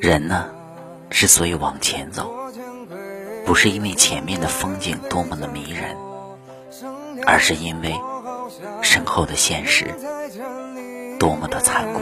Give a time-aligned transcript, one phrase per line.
[0.00, 0.46] 人呢，
[1.10, 2.34] 之所以往前走，
[3.44, 5.96] 不是因为前面的风景多么的迷人，
[7.26, 7.94] 而是因为
[8.82, 9.86] 身后的现实
[11.18, 12.00] 多么的残酷。